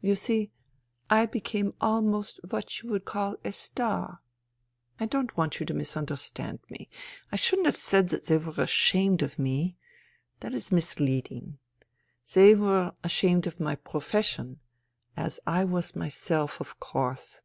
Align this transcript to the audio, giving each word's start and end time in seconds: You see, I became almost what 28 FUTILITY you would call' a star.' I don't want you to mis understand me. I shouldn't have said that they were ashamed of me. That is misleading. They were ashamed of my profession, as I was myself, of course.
You 0.00 0.14
see, 0.14 0.52
I 1.10 1.26
became 1.26 1.74
almost 1.80 2.38
what 2.44 2.68
28 2.68 2.70
FUTILITY 2.70 2.86
you 2.86 2.92
would 2.92 3.04
call' 3.04 3.36
a 3.44 3.52
star.' 3.52 4.22
I 5.00 5.06
don't 5.06 5.36
want 5.36 5.58
you 5.58 5.66
to 5.66 5.74
mis 5.74 5.96
understand 5.96 6.60
me. 6.70 6.88
I 7.32 7.34
shouldn't 7.34 7.66
have 7.66 7.74
said 7.76 8.10
that 8.10 8.26
they 8.26 8.38
were 8.38 8.62
ashamed 8.62 9.22
of 9.22 9.40
me. 9.40 9.76
That 10.38 10.54
is 10.54 10.70
misleading. 10.70 11.58
They 12.32 12.54
were 12.54 12.92
ashamed 13.02 13.48
of 13.48 13.58
my 13.58 13.74
profession, 13.74 14.60
as 15.16 15.40
I 15.48 15.64
was 15.64 15.96
myself, 15.96 16.60
of 16.60 16.78
course. 16.78 17.40